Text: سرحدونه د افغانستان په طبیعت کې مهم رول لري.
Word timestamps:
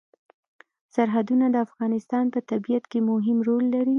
سرحدونه 0.93 1.45
د 1.51 1.55
افغانستان 1.67 2.25
په 2.33 2.39
طبیعت 2.51 2.83
کې 2.91 2.99
مهم 3.09 3.37
رول 3.47 3.63
لري. 3.75 3.89